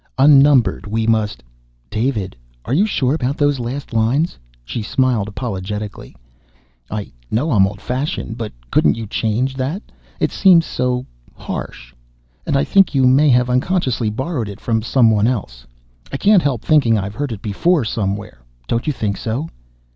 _"_Unnumbered 0.25 0.87
we 0.87 1.05
must_" 1.05 1.43
"David, 1.91 2.35
are 2.65 2.73
you 2.73 2.87
sure 2.87 3.13
about 3.13 3.37
those 3.37 3.59
last 3.59 3.93
lines?" 3.93 4.39
She 4.65 4.81
smiled 4.81 5.27
apologetically. 5.27 6.15
"I 6.89 7.11
know 7.29 7.51
I'm 7.51 7.67
old 7.67 7.79
fashioned, 7.79 8.35
but 8.35 8.51
couldn't 8.71 8.95
you 8.97 9.05
change 9.05 9.53
that? 9.57 9.83
It 10.19 10.31
seems 10.31 10.65
so... 10.65 11.05
so 11.35 11.43
harsh. 11.43 11.93
And 12.47 12.57
I 12.57 12.63
think 12.63 12.95
you 12.95 13.05
may 13.05 13.29
have 13.29 13.47
unconsciously 13.47 14.09
borrowed 14.09 14.49
it 14.49 14.59
from 14.59 14.81
someone 14.81 15.27
else. 15.27 15.67
I 16.11 16.17
can't 16.17 16.41
help 16.41 16.63
thinking 16.63 16.97
I've 16.97 17.13
heard 17.13 17.31
it 17.31 17.43
before, 17.43 17.85
somewhere? 17.85 18.39
Don't 18.67 18.87
you 18.87 18.93
think 18.93 19.17
so?" 19.17 19.49